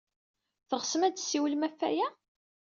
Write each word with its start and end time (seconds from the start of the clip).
Teɣsem 0.69 1.01
ad 1.03 1.11
d-tessiwlem 1.13 1.63
ɣef 1.65 1.79
waya? 1.81 2.07